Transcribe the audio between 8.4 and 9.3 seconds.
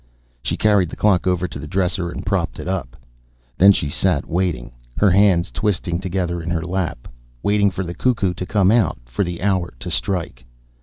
come out, for